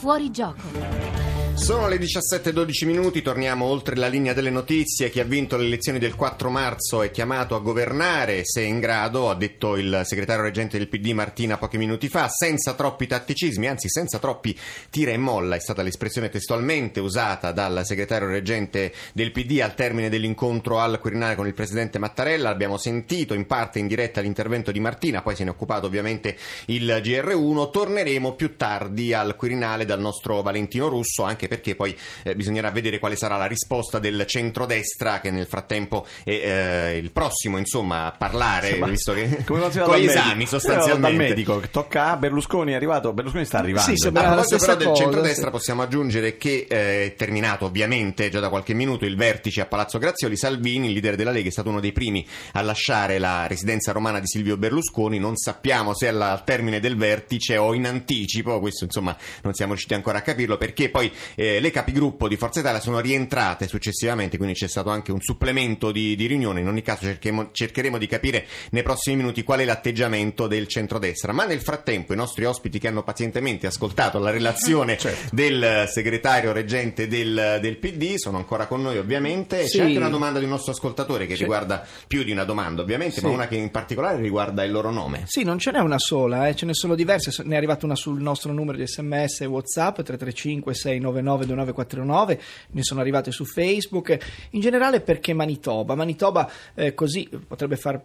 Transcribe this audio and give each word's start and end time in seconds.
Fuori 0.00 0.30
gioco. 0.30 1.19
Sono 1.60 1.88
le 1.88 1.98
17.12 1.98 2.86
minuti, 2.86 3.22
torniamo 3.22 3.66
oltre 3.66 3.94
la 3.94 4.08
linea 4.08 4.32
delle 4.32 4.50
notizie. 4.50 5.10
Chi 5.10 5.20
ha 5.20 5.24
vinto 5.24 5.56
le 5.56 5.66
elezioni 5.66 5.98
del 6.00 6.16
4 6.16 6.50
marzo 6.50 7.02
è 7.02 7.10
chiamato 7.12 7.54
a 7.54 7.60
governare, 7.60 8.40
se 8.44 8.62
è 8.62 8.64
in 8.64 8.80
grado, 8.80 9.28
ha 9.30 9.36
detto 9.36 9.76
il 9.76 10.00
segretario 10.04 10.42
reggente 10.42 10.78
del 10.78 10.88
PD 10.88 11.10
Martina 11.12 11.58
pochi 11.58 11.76
minuti 11.76 12.08
fa, 12.08 12.28
senza 12.28 12.74
troppi 12.74 13.06
tatticismi, 13.06 13.68
anzi 13.68 13.88
senza 13.88 14.18
troppi 14.18 14.58
tira 14.88 15.12
e 15.12 15.18
molla, 15.18 15.54
è 15.54 15.60
stata 15.60 15.82
l'espressione 15.82 16.30
testualmente 16.30 16.98
usata 16.98 17.52
dal 17.52 17.82
segretario 17.84 18.26
reggente 18.26 18.92
del 19.12 19.30
PD 19.30 19.60
al 19.60 19.74
termine 19.74 20.08
dell'incontro 20.08 20.80
al 20.80 20.98
Quirinale 20.98 21.36
con 21.36 21.46
il 21.46 21.54
presidente 21.54 22.00
Mattarella. 22.00 22.48
Abbiamo 22.48 22.78
sentito 22.78 23.34
in 23.34 23.46
parte 23.46 23.78
in 23.78 23.86
diretta 23.86 24.22
l'intervento 24.22 24.72
di 24.72 24.80
Martina, 24.80 25.22
poi 25.22 25.36
se 25.36 25.44
ne 25.44 25.50
è 25.50 25.52
occupato 25.52 25.86
ovviamente 25.86 26.36
il 26.66 27.00
GR1. 27.04 27.70
Torneremo 27.70 28.34
più 28.34 28.56
tardi 28.56 29.12
al 29.12 29.36
Quirinale 29.36 29.84
dal 29.84 30.00
nostro 30.00 30.42
Valentino 30.42 30.88
Russo, 30.88 31.22
anche 31.22 31.48
perché 31.50 31.74
poi 31.74 31.96
eh, 32.22 32.36
bisognerà 32.36 32.70
vedere 32.70 33.00
quale 33.00 33.16
sarà 33.16 33.36
la 33.36 33.46
risposta 33.46 33.98
del 33.98 34.24
centrodestra 34.24 35.18
che 35.18 35.32
nel 35.32 35.46
frattempo 35.46 36.06
è 36.22 36.30
eh, 36.30 36.96
il 36.96 37.10
prossimo 37.10 37.58
insomma 37.58 38.06
a 38.06 38.12
parlare 38.12 38.68
Insomma, 38.68 38.86
visto 38.86 39.12
che 39.12 39.42
come 39.44 39.60
con 39.82 39.96
gli 39.96 40.06
esami 40.06 40.46
sostanzialmente 40.46 41.00
Dal 41.00 41.14
medico, 41.14 41.62
tocca 41.70 42.10
a 42.12 42.16
Berlusconi, 42.16 42.72
è 42.72 42.74
arrivato, 42.76 43.12
Berlusconi 43.12 43.44
sta 43.44 43.58
arrivando. 43.58 43.90
Sì, 43.90 43.96
sembra- 43.96 44.30
a 44.30 44.34
la 44.34 44.42
proposito 44.42 44.58
però 44.64 44.76
del 44.76 44.86
cosa, 44.88 45.02
centrodestra 45.02 45.44
sì. 45.46 45.50
possiamo 45.50 45.82
aggiungere 45.82 46.36
che 46.36 46.66
eh, 46.68 47.04
è 47.06 47.14
terminato 47.14 47.64
ovviamente 47.64 48.28
già 48.28 48.38
da 48.38 48.48
qualche 48.48 48.74
minuto 48.74 49.04
il 49.04 49.16
vertice 49.16 49.62
a 49.62 49.66
Palazzo 49.66 49.98
Grazioli. 49.98 50.36
Salvini, 50.36 50.86
il 50.86 50.92
leader 50.92 51.16
della 51.16 51.32
Lega, 51.32 51.48
è 51.48 51.52
stato 51.52 51.68
uno 51.68 51.80
dei 51.80 51.92
primi 51.92 52.24
a 52.52 52.62
lasciare 52.62 53.18
la 53.18 53.46
residenza 53.48 53.92
romana 53.92 54.20
di 54.20 54.26
Silvio 54.26 54.56
Berlusconi. 54.56 55.18
Non 55.18 55.36
sappiamo 55.36 55.94
se 55.94 56.06
alla- 56.06 56.30
al 56.30 56.44
termine 56.44 56.78
del 56.78 56.96
vertice 56.96 57.56
o 57.56 57.74
in 57.74 57.86
anticipo, 57.86 58.60
questo 58.60 58.84
insomma 58.84 59.16
non 59.42 59.54
siamo 59.54 59.72
riusciti 59.72 59.94
ancora 59.94 60.18
a 60.18 60.22
capirlo 60.22 60.56
perché 60.56 60.90
poi 60.90 61.10
eh, 61.40 61.58
le 61.58 61.70
capigruppo 61.70 62.28
di 62.28 62.36
Forza 62.36 62.60
Italia 62.60 62.80
sono 62.80 63.00
rientrate 63.00 63.66
successivamente, 63.66 64.36
quindi 64.36 64.54
c'è 64.54 64.68
stato 64.68 64.90
anche 64.90 65.10
un 65.10 65.20
supplemento 65.22 65.90
di, 65.90 66.14
di 66.14 66.26
riunione. 66.26 66.60
In 66.60 66.68
ogni 66.68 66.82
caso 66.82 67.04
cercheremo, 67.04 67.48
cercheremo 67.52 67.96
di 67.96 68.06
capire 68.06 68.46
nei 68.72 68.82
prossimi 68.82 69.16
minuti 69.16 69.42
qual 69.42 69.60
è 69.60 69.64
l'atteggiamento 69.64 70.46
del 70.46 70.66
centrodestra. 70.66 71.32
Ma 71.32 71.46
nel 71.46 71.62
frattempo 71.62 72.12
i 72.12 72.16
nostri 72.16 72.44
ospiti 72.44 72.78
che 72.78 72.88
hanno 72.88 73.02
pazientemente 73.02 73.66
ascoltato 73.66 74.18
la 74.18 74.28
relazione 74.30 74.96
Certo. 75.00 75.34
del 75.34 75.86
segretario 75.90 76.52
reggente 76.52 77.08
del, 77.08 77.58
del 77.62 77.78
PD 77.78 78.16
sono 78.16 78.36
ancora 78.36 78.66
con 78.66 78.82
noi 78.82 78.98
ovviamente. 78.98 79.66
Sì. 79.66 79.78
C'è 79.78 79.84
anche 79.84 79.96
una 79.96 80.10
domanda 80.10 80.38
di 80.40 80.44
un 80.44 80.50
nostro 80.50 80.72
ascoltatore 80.72 81.24
che 81.26 81.36
Sì. 81.36 81.40
riguarda 81.40 81.86
più 82.06 82.22
di 82.22 82.32
una 82.32 82.44
domanda 82.44 82.82
ovviamente, 82.82 83.20
Sì. 83.20 83.24
ma 83.24 83.30
una 83.30 83.48
che 83.48 83.56
in 83.56 83.70
particolare 83.70 84.20
riguarda 84.20 84.62
il 84.62 84.72
loro 84.72 84.90
nome. 84.90 85.22
Sì, 85.26 85.42
non 85.42 85.58
ce 85.58 85.70
n'è 85.70 85.78
una 85.78 85.98
sola, 85.98 86.48
eh, 86.48 86.54
ce 86.54 86.66
ne 86.66 86.74
sono 86.74 86.94
diverse. 86.94 87.32
Ne 87.44 87.54
è 87.54 87.56
arrivata 87.56 87.86
una 87.86 87.94
sul 87.96 88.20
nostro 88.20 88.52
numero 88.52 88.76
di 88.76 88.86
sms 88.86 89.40
e 89.40 89.46
WhatsApp 89.46 89.94
335 90.02 90.74
699 90.74 91.19
2949, 91.22 92.40
ne 92.70 92.82
sono 92.82 93.00
arrivate 93.00 93.30
su 93.30 93.44
Facebook. 93.44 94.16
In 94.50 94.60
generale 94.60 95.00
perché 95.00 95.32
Manitoba? 95.32 95.94
Manitoba 95.94 96.50
eh, 96.74 96.94
così 96.94 97.28
potrebbe 97.46 97.76
far 97.76 98.00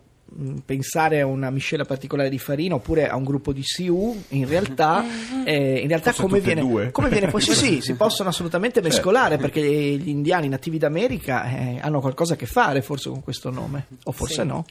pensare 0.65 1.21
a 1.21 1.25
una 1.25 1.49
miscela 1.49 1.85
particolare 1.85 2.29
di 2.29 2.39
farina 2.39 2.75
oppure 2.75 3.07
a 3.07 3.15
un 3.15 3.23
gruppo 3.23 3.53
di 3.53 3.61
Sioux 3.63 4.17
in 4.29 4.47
realtà, 4.47 5.05
eh, 5.45 5.79
in 5.79 5.87
realtà 5.87 6.13
come 6.13 6.39
e 6.39 6.41
viene, 6.41 6.61
due? 6.61 6.91
come 6.91 7.09
viene 7.09 7.27
poi 7.27 7.41
sì, 7.41 7.53
sì, 7.53 7.79
si 7.81 7.93
possono 7.95 8.29
assolutamente 8.29 8.81
mescolare 8.81 9.37
perché 9.37 9.61
gli 9.61 10.09
indiani 10.09 10.49
nativi 10.49 10.77
d'America 10.77 11.45
eh, 11.45 11.79
hanno 11.81 12.01
qualcosa 12.01 12.33
a 12.33 12.37
che 12.37 12.47
fare 12.47 12.81
forse 12.81 13.09
con 13.09 13.21
questo 13.23 13.49
nome 13.51 13.85
o 14.03 14.11
forse 14.11 14.41
Sì. 14.41 14.47
no 14.47 14.65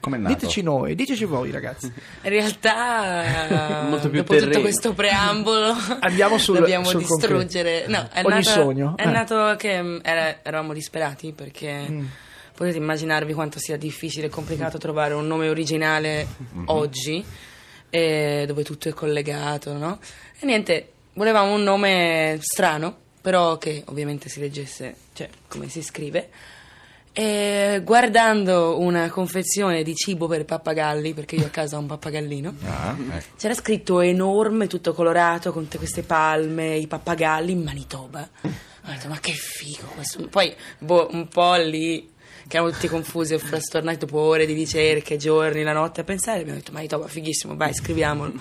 Come 0.00 0.16
è 0.16 0.20
nato? 0.20 0.34
diteci 0.34 0.62
noi 0.62 0.94
diteci 0.94 1.24
voi 1.24 1.50
ragazzi 1.50 1.86
In 1.86 2.30
realtà, 2.30 3.84
Molto 3.88 4.10
più 4.10 4.18
dopo 4.18 4.32
tutto 4.34 4.44
terreno. 4.44 4.60
questo 4.60 4.92
preambolo, 4.92 5.74
Andiamo 6.00 6.38
sul- 6.38 6.58
dobbiamo 6.58 6.84
sul 6.84 7.00
distruggere. 7.00 7.86
No, 7.88 8.06
è 8.12 8.20
Ogni 8.22 8.34
nato, 8.34 8.50
sogno, 8.50 8.92
È 8.96 9.06
eh. 9.06 9.10
nato 9.10 9.54
che 9.56 9.82
mm, 9.82 9.98
era- 10.02 10.38
eravamo 10.42 10.72
disperati 10.72 11.32
perché 11.32 11.86
Mm. 11.88 12.04
Potete 12.60 12.76
immaginarvi 12.76 13.32
quanto 13.32 13.58
sia 13.58 13.78
difficile 13.78 14.26
e 14.26 14.28
complicato 14.28 14.76
trovare 14.76 15.14
un 15.14 15.26
nome 15.26 15.48
originale 15.48 16.26
Mhm. 16.52 16.64
oggi, 16.66 17.24
eh, 17.88 18.44
dove 18.46 18.64
tutto 18.64 18.90
è 18.90 18.92
collegato, 18.92 19.72
no? 19.78 19.98
E 20.38 20.44
niente, 20.44 20.92
volevamo 21.14 21.54
un 21.54 21.62
nome 21.62 22.36
strano, 22.42 22.94
però 23.22 23.56
che 23.56 23.82
ovviamente 23.86 24.28
si 24.28 24.40
leggesse, 24.40 24.94
cioè 25.14 25.30
come 25.48 25.70
si 25.70 25.80
scrive. 25.82 26.28
E 27.14 27.80
guardando 27.82 28.78
una 28.78 29.08
confezione 29.08 29.82
di 29.82 29.94
cibo 29.94 30.26
per 30.26 30.44
pappagalli, 30.44 31.14
perché 31.14 31.36
io 31.36 31.46
a 31.46 31.48
casa 31.48 31.76
ho 31.78 31.80
un 31.80 31.86
pappagallino, 31.86 32.54
Ah, 32.66 32.94
ecco. 33.12 33.36
c'era 33.38 33.54
scritto 33.54 34.00
enorme, 34.00 34.66
tutto 34.66 34.92
colorato, 34.92 35.50
con 35.50 35.62
tutte 35.62 35.78
queste 35.78 36.02
palme, 36.02 36.76
i 36.76 36.86
pappagalli 36.86 37.52
in 37.52 37.62
Manitoba. 37.62 38.28
Ho 38.42 38.90
detto, 38.90 39.08
ma 39.08 39.18
che 39.18 39.32
figo 39.32 39.86
questo. 39.94 40.28
Poi, 40.28 40.54
boh, 40.78 41.08
un 41.12 41.26
po' 41.26 41.54
lì, 41.56 42.08
che 42.46 42.56
eravamo 42.56 42.72
tutti 42.74 42.88
confusi 42.88 43.34
e 43.34 43.38
frastornati 43.38 43.98
dopo 43.98 44.18
ore 44.18 44.46
di 44.46 44.52
ricerche, 44.52 45.16
giorni, 45.16 45.62
la 45.62 45.72
notte 45.72 46.00
a 46.00 46.04
pensare, 46.04 46.40
abbiamo 46.40 46.58
detto, 46.58 46.72
Manitoba, 46.72 47.06
fighissimo, 47.06 47.56
vai, 47.56 47.72
scriviamolo. 47.74 48.32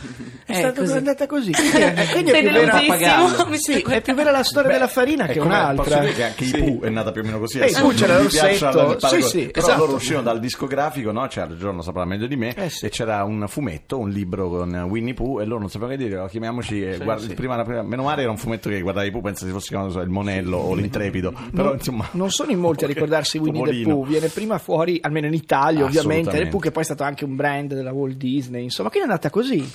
È 0.45 0.51
Eh, 0.51 0.55
stata 0.55 0.79
così. 0.81 0.97
andata 0.97 1.27
così. 1.27 1.51
Eh, 1.89 2.07
quindi 2.11 2.31
è 2.31 2.41
più 2.41 2.51
vera, 2.51 2.77
sì, 3.57 3.81
è 3.81 4.01
più 4.01 4.13
vera 4.13 4.31
la 4.31 4.43
storia 4.43 4.71
della 4.71 4.87
farina 4.87 5.25
È 5.25 5.31
che 5.31 5.39
un'altra. 5.39 5.83
Posso 5.83 5.99
dire 5.99 6.13
che 6.13 6.23
anche 6.23 6.43
i 6.45 6.51
Pooh 6.51 6.81
è 6.83 6.89
nata 6.89 7.11
più 7.11 7.21
o 7.21 7.25
meno 7.25 7.39
così. 7.39 7.57
Eh, 7.57 7.61
i 7.61 7.63
adesso 7.63 7.81
Pooh 7.81 7.93
c'era 7.93 8.17
l'orsetto, 8.19 8.97
sì, 9.07 9.21
sì, 9.21 9.45
Però 9.51 9.65
esatto. 9.65 9.79
loro 9.85 9.93
uscivano 9.95 10.23
dal 10.23 10.39
discografico, 10.39 11.11
no? 11.11 11.27
C'era, 11.27 11.47
il 11.47 11.57
giorno 11.57 11.81
saprà 11.81 12.05
meglio 12.05 12.27
di 12.27 12.35
me, 12.35 12.53
Eh, 12.55 12.69
sì. 12.69 12.85
e 12.85 12.89
c'era 12.89 13.23
un 13.23 13.45
fumetto, 13.47 13.97
un 13.97 14.09
libro 14.09 14.49
con 14.49 14.73
Winnie 14.89 15.13
Pooh, 15.13 15.39
e 15.41 15.45
loro 15.45 15.59
non 15.61 15.69
sapevano 15.69 15.97
che 15.97 16.03
dire, 16.03 16.17
lo 16.17 16.25
chiamiamoci, 16.27 16.81
eh, 16.83 16.97
guarda, 16.97 17.33
Prima, 17.33 17.55
la 17.55 17.63
prima- 17.63 17.83
meno 17.83 18.03
male 18.03 18.21
era 18.23 18.31
un 18.31 18.37
fumetto 18.37 18.69
che 18.69 18.81
guardavi 18.81 19.11
Pooh, 19.11 19.21
pensa 19.21 19.45
si 19.45 19.51
fosse 19.51 19.69
chiamato 19.69 19.91
so, 19.91 19.99
il 20.01 20.09
Monello 20.09 20.57
o 20.57 20.73
l'Intrepido, 20.73 21.31
però 21.51 21.69
Non- 21.69 21.75
insomma... 21.75 22.07
non 22.11 22.29
sono 22.31 22.51
in 22.51 22.59
molti 22.59 22.83
a 22.83 22.87
ricordarsi 22.87 23.37
Winnie 23.39 23.63
the 23.63 23.83
Pooh, 23.93 24.05
viene 24.05 24.27
prima 24.27 24.57
fuori, 24.57 24.99
almeno 25.01 25.27
in 25.27 25.33
Italia 25.33 25.83
ovviamente, 25.85 26.47
Pooh 26.47 26.59
che 26.61 26.71
poi 26.71 26.81
è 26.83 26.85
stato 26.85 27.03
anche 27.03 27.25
un 27.25 27.35
brand 27.35 27.73
della 27.73 27.91
Walt 27.91 28.15
Disney, 28.15 28.63
insomma, 28.63 28.89
che 28.89 28.99
è 28.99 29.01
andata 29.01 29.29
così. 29.29 29.69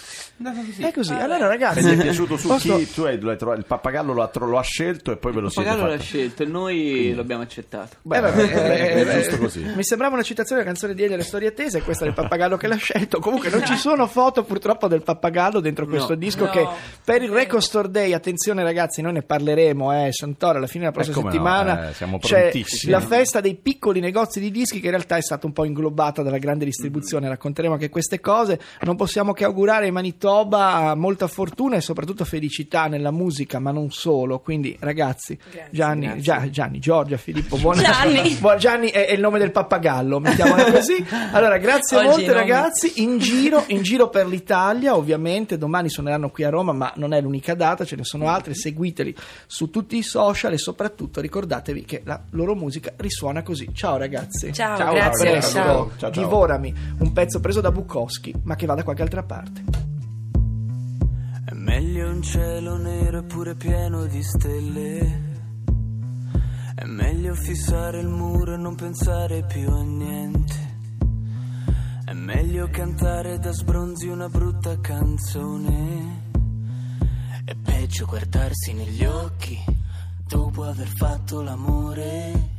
È 0.79 0.93
così. 0.93 1.13
Allora 1.13 1.45
E 1.45 1.49
ragazzi, 1.49 1.81
ti 1.83 1.89
è 1.91 1.97
piaciuto 1.97 2.37
su 2.37 2.49
posso- 2.49 2.77
chi? 2.77 2.91
Tu 2.93 3.03
hai, 3.03 3.15
il 3.15 3.65
pappagallo 3.67 4.13
lo 4.13 4.23
ha, 4.23 4.31
lo 4.35 4.59
ha 4.59 4.63
scelto 4.63 5.13
e 5.13 5.17
poi 5.17 5.33
ve 5.33 5.41
lo 5.41 5.47
Il 5.47 5.53
siete 5.53 5.69
Pagallo 5.69 5.87
l'ha 5.89 5.97
fatti. 5.97 6.07
scelto 6.07 6.43
e 6.43 6.47
noi 6.47 7.15
l'abbiamo 7.15 7.43
accettato. 7.43 7.97
Beh, 8.03 8.21
vabbè, 8.21 8.51
È 8.51 9.01
eh, 9.09 9.21
giusto 9.21 9.39
così. 9.39 9.63
Mi 9.75 9.85
sembrava 9.85 10.15
una 10.15 10.23
citazione 10.25 10.61
della 10.63 10.73
canzone 10.73 10.95
di 10.95 11.03
Elia 11.03 11.17
Le 11.17 11.23
storie 11.23 11.49
attese, 11.49 11.79
e 11.79 11.83
questa 11.83 12.05
del 12.05 12.15
pappagallo 12.15 12.57
che 12.57 12.67
l'ha 12.67 12.77
scelto. 12.77 13.19
Comunque 13.21 13.49
non 13.51 13.65
ci 13.65 13.77
sono 13.77 14.07
foto 14.07 14.43
purtroppo 14.45 14.89
del 14.89 15.03
pappagallo 15.03 15.61
dentro 15.61 15.87
questo 15.87 16.13
No. 16.15 16.19
disco 16.19 16.45
No. 16.45 16.51
che 16.51 16.67
per 17.05 17.23
il 17.23 17.31
Record 17.31 17.63
Store 17.63 17.89
Day, 17.91 18.13
attenzione 18.13 18.63
ragazzi, 18.63 19.01
noi 19.03 19.13
ne 19.15 19.23
parleremo, 19.23 20.07
eh, 20.07 20.13
Santoro, 20.13 20.59
alla 20.59 20.67
fine 20.67 20.81
della 20.91 20.93
prossima 20.93 21.17
Eh, 21.19 21.23
no, 21.23 21.31
settimana 21.31 21.89
eh, 21.89 21.93
siamo 21.95 22.19
c'è 22.19 22.41
prontissimi. 22.51 22.93
la 22.93 23.01
festa 23.01 23.41
dei 23.41 23.55
piccoli 23.55 24.01
negozi 24.05 24.39
di 24.39 24.51
dischi 24.51 24.79
che 24.81 24.87
in 24.87 24.93
realtà 24.93 25.17
è 25.17 25.23
stata 25.23 25.47
un 25.47 25.53
po' 25.53 25.65
inglobata 25.65 26.23
dalla 26.23 26.39
grande 26.39 26.65
distribuzione, 26.65 27.29
racconteremo 27.29 27.75
anche 27.75 27.89
queste 27.89 28.21
cose. 28.21 28.61
Non 28.83 28.97
possiamo 28.97 29.33
che 29.33 29.45
augurare 29.45 29.87
ai 29.87 29.91
Manitoba 29.91 30.95
molta 30.95 31.27
fortuna 31.27 31.77
e 31.77 31.81
soprattutto 31.81 32.25
felicità 32.25 32.87
nella 32.87 33.11
musica, 33.11 33.59
ma 33.59 33.71
non 33.71 33.91
solo. 33.91 34.39
Quindi 34.41 34.77
ragazzi, 34.81 35.37
Grazie, 35.37 35.69
Gianni, 35.71 36.07
grazie. 36.07 36.23
Gia- 36.23 36.51
Gianni, 36.51 36.79
Giorgia, 36.79 37.17
Filippo, 37.17 37.57
buona 37.57 37.83
Gianni. 37.83 38.37
Buon- 38.41 38.59
Gianni 38.59 38.91
è, 38.91 39.07
è 39.07 39.13
il 39.13 39.21
nome 39.21 39.39
del 39.39 39.51
pappagallo, 39.51 40.21
mettiamola 40.21 40.71
così. 40.71 41.05
Allora, 41.33 41.59
grazie 41.59 41.97
Oggi 41.97 42.07
molte 42.09 42.33
ragazzi. 42.33 43.03
In 43.03 43.19
giro, 43.19 43.65
in 43.69 43.83
giro 43.83 44.09
per 44.09 44.27
l'Italia, 44.27 44.97
ovviamente. 44.97 45.59
Domani 45.59 45.89
suoneranno 45.89 46.31
qui 46.31 46.45
a 46.45 46.51
Roma, 46.51 46.73
ma 46.73 46.93
non 46.97 47.13
è 47.13 47.21
l'unica 47.21 47.55
data, 47.55 47.85
ce 47.85 47.97
ne 47.97 48.05
sono 48.05 48.29
altre. 48.29 48.55
Seguiteli 48.55 49.15
su 49.47 49.71
tutti 49.71 49.97
i 49.97 50.03
social 50.03 50.53
e 50.53 50.59
soprattutto 50.59 51.21
ricordatevi 51.21 51.85
che 51.85 52.03
la 52.05 52.21
loro 52.31 52.55
musica 52.55 52.93
risuona 52.97 53.43
così. 53.43 53.71
Ciao 53.73 53.94
ragazzi. 53.97 54.53
Ciao, 54.53 54.77
a 54.77 54.93
grazie, 54.93 55.31
presto. 55.31 55.53
ciao. 55.53 55.91
Ciao, 55.97 56.11
ciao. 56.11 56.23
Divorami, 56.23 56.75
un 56.99 57.13
pezzo 57.13 57.41
preso 57.41 57.61
da 57.61 57.71
Bukowski, 57.71 58.35
ma 58.45 58.55
che 58.57 58.67
va 58.67 58.75
da 58.75 58.83
qualche 58.83 59.03
altra 59.03 59.23
parte. 59.23 59.63
È 61.45 61.53
meglio 61.53 62.09
un 62.09 62.23
cielo 62.23 62.77
nero 62.77 63.19
eppure 63.19 63.55
pieno 63.55 64.07
di 64.07 64.23
stelle. 64.23 65.33
È 66.75 66.85
meglio 66.85 67.35
fissare 67.35 68.01
il 68.01 68.09
muro 68.09 68.55
e 68.55 68.57
non 68.57 68.75
pensare 68.75 69.45
più 69.45 69.71
a 69.71 69.83
niente. 69.83 70.73
È 72.05 72.13
meglio 72.13 72.69
cantare 72.71 73.39
da 73.39 73.53
sbronzi 73.53 74.09
una 74.09 74.29
brutta 74.29 74.79
canzone. 74.81 76.23
È 77.45 77.55
peggio 77.55 78.07
guardarsi 78.07 78.73
negli 78.73 79.05
occhi 79.05 79.59
dopo 80.27 80.65
aver 80.65 80.89
fatto 80.89 81.43
l'amore. 81.43 82.54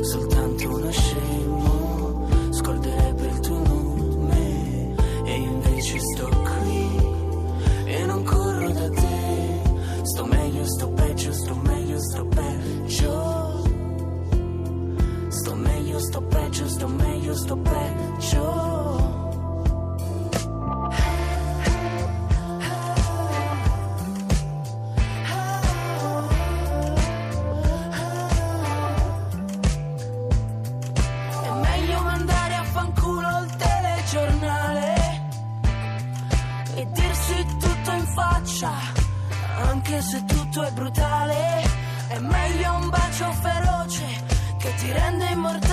Soltanto 0.00 0.68
uno 0.68 0.90
scemo 0.90 2.28
scorderebbe 2.50 3.26
il 3.26 3.40
tuo 3.40 3.58
nome. 3.58 4.94
E 5.24 5.40
io 5.40 5.50
invece 5.50 5.98
sto 5.98 6.28
qui 6.28 7.06
e 7.84 8.04
non 8.04 8.22
corro 8.22 8.70
da 8.70 8.88
te. 8.90 9.60
Sto 10.02 10.24
meglio, 10.24 10.64
sto 10.66 10.88
peggio, 10.90 11.32
sto 11.32 11.54
meglio, 11.54 11.87
ti 45.38 45.67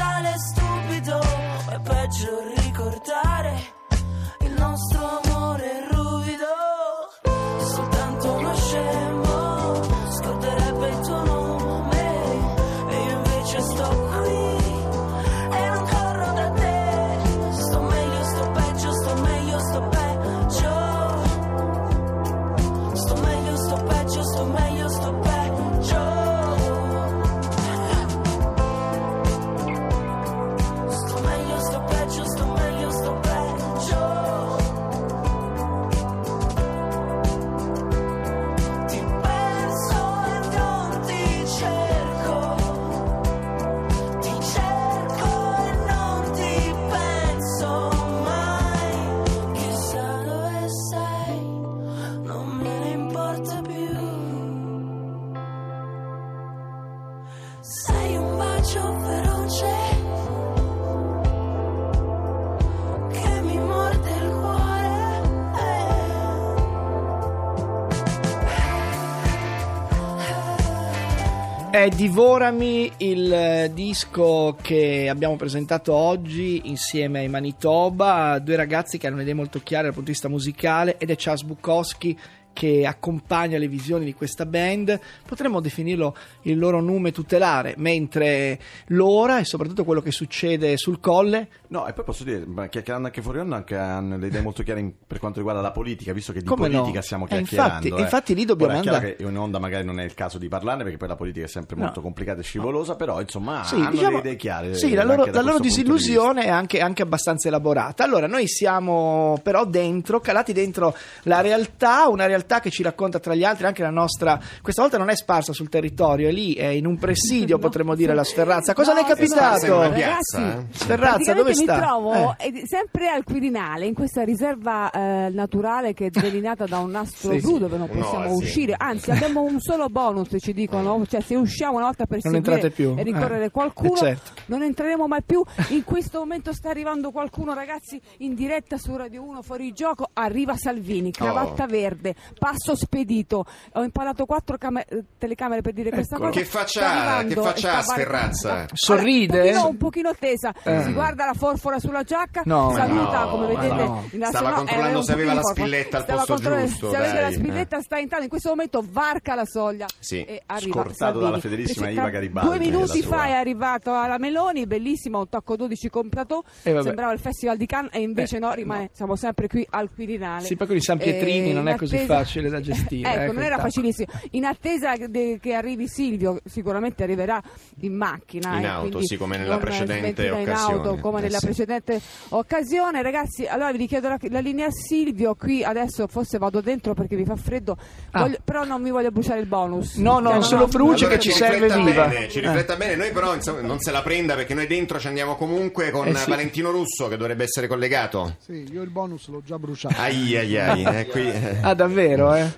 È 71.75 71.89
Divorami 71.89 72.89
il 72.99 73.33
eh, 73.33 73.71
disco 73.73 74.55
che 74.61 75.09
abbiamo 75.09 75.35
presentato 75.35 75.91
oggi 75.91 76.69
insieme 76.69 77.19
ai 77.19 77.27
Manitoba, 77.27 78.39
due 78.39 78.55
ragazzi 78.55 78.97
che 78.97 79.07
hanno 79.07 79.17
un'idea 79.17 79.35
molto 79.35 79.59
chiara 79.59 79.83
dal 79.83 79.91
punto 79.91 80.07
di 80.07 80.13
vista 80.13 80.29
musicale 80.29 80.97
ed 80.97 81.09
è 81.09 81.15
Charles 81.17 81.43
Bukowski 81.43 82.17
che 82.55 82.85
accompagna 82.87 83.57
le 83.57 83.67
visioni 83.67 84.05
di 84.05 84.13
questa 84.13 84.45
band, 84.45 84.97
potremmo 85.27 85.59
definirlo 85.59 86.15
il 86.43 86.57
loro 86.57 86.79
nome 86.81 87.11
tutelare, 87.11 87.73
mentre 87.77 88.57
l'ora 88.87 89.39
e 89.39 89.43
soprattutto 89.43 89.83
quello 89.83 89.99
che 90.01 90.11
succede 90.11 90.77
sul 90.77 91.01
colle 91.01 91.49
No, 91.67 91.87
e 91.87 91.93
poi 91.93 92.05
posso 92.05 92.23
dire, 92.23 92.45
chiacchierando 92.69 93.07
anche 93.07 93.21
fuori 93.21 93.39
onda, 93.39 93.57
anche 93.57 93.75
hanno 93.75 94.17
le 94.17 94.27
idee 94.27 94.39
molto 94.41 94.63
chiare 94.63 94.79
in- 94.79 94.93
per 95.05 95.19
quanto 95.19 95.39
riguarda 95.39 95.61
la 95.61 95.71
politica, 95.71 96.13
visto 96.13 96.31
che 96.31 96.39
di 96.39 96.45
Come 96.45 96.69
no? 96.69 96.77
politica 96.79 97.01
stiamo 97.01 97.25
Eh, 97.25 97.27
chiacchierando. 97.29 97.85
infatti- 97.87 98.01
infatti 98.01 98.35
lì 98.35 98.45
dobbiamo 98.45 98.77
andare- 98.77 99.17
in 99.19 99.35
onda 99.37 99.59
magari 99.59 99.83
non 99.83 99.99
è 99.99 100.03
il 100.05 100.13
caso 100.13 100.37
di 100.37 100.47
parlarne, 100.47 100.83
perché 100.83 100.97
poi 100.97 101.07
la 101.09 101.15
politica 101.17 101.45
è 101.45 101.49
sempre 101.49 101.75
No. 101.75 101.83
molto 101.83 101.99
complicata 101.99 102.39
e 102.39 102.43
scivolosa, 102.43 102.95
però 102.95 103.19
insomma 103.19 103.63
Sì, 103.65 103.75
hanno 103.75 103.89
diciamo- 103.89 104.09
le 104.11 104.17
idee 104.19 104.35
chiare. 104.37 104.73
Sì, 104.75 104.93
la 104.93 105.03
loro, 105.03 105.25
la 105.25 105.31
loro 105.31 105.41
punto 105.41 105.57
di 105.63 105.67
disillusione 105.67 106.43
è 106.45 106.49
anche, 106.49 106.79
anche 106.79 107.01
abbastanza 107.01 107.47
elaborata. 107.49 108.03
Allora, 108.05 108.27
noi 108.27 108.47
siamo 108.47 109.37
però 109.43 109.65
dentro, 109.65 110.19
calati 110.21 110.53
dentro 110.53 110.95
la 111.23 111.41
realtà, 111.41 112.07
una 112.07 112.25
realtà 112.27 112.44
che 112.59 112.69
ci 112.69 112.83
racconta 112.83 113.19
tra 113.19 113.33
gli 113.35 113.43
altri 113.43 113.65
anche 113.65 113.81
la 113.81 113.89
nostra. 113.89 114.39
Questa 114.61 114.81
volta 114.81 114.97
non 114.97 115.09
è 115.09 115.15
sparsa 115.15 115.53
sul 115.53 115.69
territorio, 115.69 116.29
è 116.29 116.31
lì, 116.31 116.53
è 116.53 116.67
in 116.67 116.85
un 116.85 116.97
presidio, 116.97 117.57
potremmo 117.59 117.95
dire, 117.95 118.13
la 118.13 118.23
Sferrazza. 118.23 118.73
Cosa 118.73 118.93
No, 118.93 118.99
le 119.01 119.05
è 119.05 119.09
È 119.11 119.15
capitato? 119.15 119.81
Ragazzi, 119.81 119.95
piazza. 119.95 120.57
eh? 120.59 120.65
Sferrazza, 120.71 121.33
dove 121.33 121.51
Praticamente 121.51 121.53
sta? 121.53 121.73
mi 121.75 121.79
trovo 121.81 122.35
Eh. 122.39 122.47
eh, 122.47 122.61
sempre 122.67 123.07
al 123.09 123.23
Quirinale, 123.23 123.85
in 123.85 123.93
questa 123.93 124.23
riserva 124.23 124.89
eh, 124.91 125.29
naturale 125.31 125.93
che 125.93 126.05
è 126.07 126.09
delineata 126.11 126.65
da 126.65 126.79
un 126.79 126.91
nastro 126.91 127.31
Sì, 127.31 127.39
blu 127.39 127.53
sì. 127.53 127.59
dove 127.59 127.77
non 127.77 127.87
possiamo 127.87 128.25
Un'oasi. 128.25 128.43
uscire. 128.43 128.75
Anzi, 128.77 129.11
abbiamo 129.11 129.41
un 129.41 129.59
solo 129.59 129.87
bonus, 129.87 130.29
ci 130.39 130.53
dicono, 130.53 131.05
cioè 131.07 131.21
se 131.21 131.35
usciamo 131.35 131.77
una 131.77 131.85
volta 131.85 132.05
per 132.05 132.19
Non 132.23 132.33
seguire 132.33 132.53
entrate 132.55 132.69
più. 132.73 132.95
e 132.97 133.03
rincorrere 133.03 133.45
Eh, 133.45 133.51
qualcuno, 133.51 133.93
eh, 133.95 133.97
certo. 133.97 134.31
non 134.47 134.61
entreremo 134.63 135.07
mai 135.07 135.23
più. 135.23 135.43
In 135.69 135.83
questo 135.83 136.19
momento 136.19 136.53
sta 136.53 136.69
arrivando 136.69 137.11
qualcuno, 137.11 137.53
ragazzi, 137.53 137.99
in 138.19 138.33
diretta 138.35 138.77
su 138.77 138.95
Radio 138.95 139.23
1 139.23 139.41
fuori 139.41 139.71
gioco. 139.73 140.09
Arriva 140.13 140.55
Salvini, 140.55 141.11
cravatta 141.11 141.63
Oh. 141.63 141.67
verde, 141.67 142.15
passo 142.37 142.75
spedito. 142.75 143.45
Ho 143.73 143.83
imparato 143.83 144.25
quattro 144.25 144.57
came- 144.57 144.85
eh, 144.87 145.03
telecamere 145.17 145.61
per 145.61 145.73
dire 145.73 145.89
questa 145.91 146.15
Eccolo. 146.15 146.29
cosa. 146.29 146.41
Che 146.41 146.45
faccia 146.47 147.23
Che 147.25 147.35
faccia. 147.35 147.81
Sferrazza? 147.81 148.65
Sorride? 148.73 149.39
Un 149.39 149.45
pochino, 149.47 149.67
un 149.69 149.77
pochino 149.77 150.15
tesa, 150.17 150.53
Eh. 150.63 150.83
si 150.83 150.93
guarda 150.93 151.25
la 151.25 151.33
forfora 151.33 151.79
sulla 151.79 152.03
giacca, 152.03 152.41
No, 152.45 152.71
saluta 152.75 153.23
no, 153.23 153.29
come 153.29 153.47
vedete. 153.47 153.83
no. 153.83 154.03
Stava 154.25 154.49
no, 154.49 154.55
controllando 154.57 155.01
se 155.01 155.11
aveva 155.11 155.33
la 155.33 155.41
spilletta 155.43 155.97
al 155.97 156.03
Stava 156.03 156.17
posto 156.19 156.33
controllando 156.33 156.67
giusto, 156.69 156.89
Se 156.89 156.95
aveva 156.97 157.19
la 157.21 157.31
spilletta 157.31 157.81
sta 157.81 157.97
entrando, 157.99 158.23
in 158.25 158.29
questo 158.29 158.49
momento 158.49 158.83
varca 158.89 159.35
la 159.35 159.45
soglia 159.45 159.85
Sì. 159.99 160.23
e 160.23 160.41
arriva 160.45 160.71
Scortato 160.73 160.95
Salvini. 160.95 161.23
dalla 161.23 161.39
fedelissima 161.39 161.89
Iva 161.89 162.09
Garibaldi, 162.09 162.49
Due 162.49 162.59
minuti 162.59 163.01
fa 163.01 163.25
è 163.25 163.31
arrivato 163.31 163.93
alla 163.93 164.17
Meloni, 164.17 164.65
bellissimo, 164.65 165.19
un 165.19 165.29
tocco 165.29 165.55
12 165.55 165.89
con 165.89 166.09
plateau, 166.09 166.43
E 166.63 166.71
vabbè. 166.71 166.83
sembrava 166.85 167.11
il 167.13 167.19
Festival 167.19 167.57
di 167.57 167.65
Cannes 167.65 167.93
e 167.93 168.01
invece 168.01 168.37
Eh, 168.37 168.39
no, 168.39 168.53
rimane, 168.53 168.89
siamo 168.93 169.15
sempre 169.15 169.47
qui 169.47 169.65
al 169.69 169.89
Quirinale. 169.93 170.45
Sì, 170.45 170.55
poi 170.55 170.67
con 170.67 170.75
i 170.75 170.81
San 170.81 170.97
Pietrini 170.97 171.51
Eh, 171.51 171.53
non 171.53 171.67
è 171.67 171.75
così 171.75 171.95
attesa- 171.95 172.13
facile 172.25 172.49
da 172.49 172.59
gestire. 172.61 173.09
ecco, 173.09 173.21
eh, 173.31 173.33
non 173.33 173.43
era 173.43 173.55
tappo. 173.55 173.61
facilissimo. 173.69 174.11
In 174.31 174.45
attesa 174.45 174.93
de- 175.07 175.37
che 175.41 175.53
arrivi 175.53 175.87
Silvio, 175.87 176.39
sicuramente 176.45 177.03
arriverà 177.03 177.41
in 177.81 177.95
macchina. 177.95 178.57
In 178.57 178.63
eh, 178.63 178.67
auto, 178.67 179.01
sì, 179.03 179.15
come 179.17 179.37
nella 179.37 179.57
precedente 179.57 180.29
occasione. 180.29 180.73
auto 180.73 180.95
come 180.97 181.19
Eh, 181.19 181.21
nella 181.23 181.37
sì. 181.39 181.45
precedente 181.45 182.01
occasione. 182.29 183.01
Ragazzi, 183.01 183.45
allora 183.45 183.71
vi 183.71 183.77
richiedo 183.77 184.07
la, 184.09 184.17
la 184.29 184.39
linea 184.39 184.67
Silvio. 184.71 185.35
Qui 185.35 185.63
adesso 185.63 186.07
forse 186.07 186.37
vado 186.37 186.61
dentro 186.61 186.93
perché 186.93 187.15
mi 187.15 187.25
fa 187.25 187.35
freddo, 187.35 187.77
Ah. 188.11 188.21
Voglio- 188.21 188.37
però 188.43 188.63
non 188.63 188.81
mi 188.81 188.91
voglio 188.91 189.11
bruciare 189.11 189.39
il 189.39 189.45
bonus. 189.47 189.95
No, 189.95 190.19
no, 190.19 190.31
non 190.31 190.43
se 190.43 190.55
lo 190.55 190.67
bruci 190.67 191.03
Allora 191.03 191.17
che 191.19 191.21
ci 191.23 191.31
serve 191.31 191.67
viva. 191.73 192.07
bene, 192.07 192.29
ci 192.29 192.39
Eh. 192.39 192.41
rifletta 192.41 192.75
bene. 192.75 192.95
Noi 192.95 193.11
però 193.11 193.33
insomma, 193.35 193.61
non 193.61 193.79
se 193.79 193.91
la 193.91 194.01
prenda 194.01 194.35
perché 194.35 194.53
noi 194.53 194.67
dentro 194.67 194.99
ci 194.99 195.07
andiamo 195.07 195.35
comunque 195.35 195.91
con 195.91 196.07
Eh 196.07 196.15
sì. 196.15 196.29
Valentino 196.29 196.71
Russo 196.71 197.07
che 197.07 197.17
dovrebbe 197.17 197.43
essere 197.43 197.67
collegato. 197.67 198.35
Sì, 198.39 198.65
io 198.71 198.81
il 198.81 198.89
bonus 198.89 199.27
l'ho 199.27 199.41
già 199.43 199.57
bruciato. 199.59 199.95
Ai 199.99 200.35
ai 200.37 200.57
ai, 200.57 200.83
eh, 200.83 201.05
qui, 201.07 201.27
eh. 201.29 201.57
Ah, 201.61 201.73
davvero, 201.73 202.14
eh? 202.35 202.53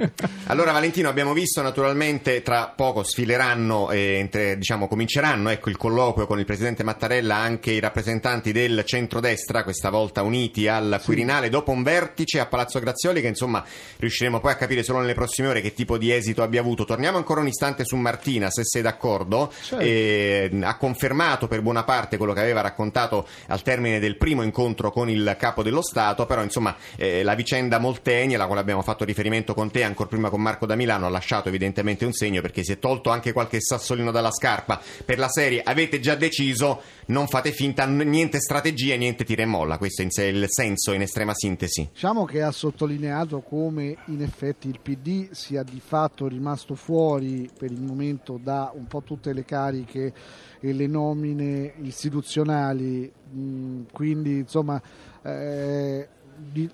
Allora 0.46 0.72
Valentino 0.72 1.08
abbiamo 1.08 1.32
visto 1.32 1.62
naturalmente 1.62 2.42
tra 2.42 2.72
poco 2.74 3.02
sfileranno 3.02 3.90
e 3.90 4.16
entre- 4.18 4.56
diciamo 4.56 4.88
cominceranno 4.88 5.50
ecco, 5.50 5.68
il 5.68 5.76
colloquio 5.76 6.26
con 6.26 6.38
il 6.38 6.44
presidente 6.44 6.82
Mattarella 6.82 7.36
anche 7.36 7.70
i 7.70 7.80
rappresentanti 7.80 8.52
del 8.52 8.82
centrodestra 8.84 9.62
questa 9.62 9.90
volta 9.90 10.22
uniti 10.22 10.66
al 10.66 11.00
Quirinale 11.04 11.48
dopo 11.48 11.70
un 11.70 11.82
vertice 11.82 12.40
a 12.40 12.46
Palazzo 12.46 12.80
Grazioli 12.80 13.20
che 13.20 13.28
insomma 13.28 13.64
riusciremo 13.98 14.40
poi 14.40 14.52
a 14.52 14.56
capire 14.56 14.82
solo 14.82 15.00
nelle 15.00 15.14
prossime 15.14 15.48
ore 15.48 15.60
che 15.60 15.72
tipo 15.74 15.98
di 15.98 16.12
esito 16.12 16.42
abbia 16.42 16.60
avuto. 16.60 16.84
Torniamo 16.84 17.16
ancora 17.16 17.40
un 17.40 17.46
istante 17.46 17.84
su 17.84 17.96
Martina 17.96 18.50
se 18.50 18.64
sei 18.64 18.82
d'accordo. 18.82 19.52
Certo. 19.62 19.84
E, 19.84 20.50
ha 20.62 20.76
confermato 20.76 21.46
per 21.46 21.62
buona 21.62 21.84
parte 21.84 22.16
quello 22.16 22.32
che 22.32 22.40
aveva 22.40 22.60
raccontato 22.60 23.26
al 23.48 23.62
termine 23.62 23.98
del 23.98 24.16
primo 24.16 24.42
incontro 24.42 24.90
con 24.90 25.08
il 25.08 25.36
capo 25.38 25.62
dello 25.62 25.82
Stato, 25.82 26.26
però 26.26 26.42
insomma 26.42 26.76
eh, 26.96 27.22
la 27.22 27.34
vicenda 27.34 27.78
Molteni, 27.78 28.34
alla 28.34 28.46
quale 28.46 28.60
abbiamo 28.60 28.79
fatto 28.82 29.04
riferimento 29.04 29.54
con 29.54 29.70
te, 29.70 29.82
ancora 29.82 30.08
prima 30.08 30.30
con 30.30 30.40
Marco 30.40 30.66
da 30.66 30.76
Milano, 30.76 31.06
ha 31.06 31.10
lasciato 31.10 31.48
evidentemente 31.48 32.04
un 32.04 32.12
segno 32.12 32.40
perché 32.40 32.62
si 32.64 32.72
è 32.72 32.78
tolto 32.78 33.10
anche 33.10 33.32
qualche 33.32 33.60
sassolino 33.60 34.10
dalla 34.10 34.30
scarpa 34.30 34.80
per 35.04 35.18
la 35.18 35.28
serie. 35.28 35.62
Avete 35.62 36.00
già 36.00 36.14
deciso, 36.14 36.80
non 37.06 37.26
fate 37.28 37.52
finta, 37.52 37.86
niente 37.86 38.40
strategia, 38.40 38.96
niente 38.96 39.24
tira 39.24 39.42
e 39.42 39.46
molla. 39.46 39.78
Questo 39.78 40.02
è 40.02 40.22
il 40.24 40.46
senso 40.48 40.92
in 40.92 41.02
estrema 41.02 41.34
sintesi. 41.34 41.88
Diciamo 41.92 42.24
che 42.24 42.42
ha 42.42 42.50
sottolineato 42.50 43.40
come 43.40 43.96
in 44.06 44.22
effetti 44.22 44.68
il 44.68 44.80
PD 44.80 45.30
sia 45.30 45.62
di 45.62 45.80
fatto 45.84 46.26
rimasto 46.26 46.74
fuori 46.74 47.48
per 47.58 47.70
il 47.70 47.80
momento 47.80 48.38
da 48.42 48.70
un 48.74 48.86
po' 48.86 49.02
tutte 49.02 49.32
le 49.32 49.44
cariche 49.44 50.12
e 50.60 50.72
le 50.72 50.86
nomine 50.86 51.74
istituzionali, 51.82 53.10
mh, 53.30 53.82
quindi 53.92 54.38
insomma 54.38 54.80
eh, 55.22 56.08